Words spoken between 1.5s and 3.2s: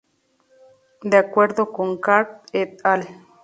con Carr "et al".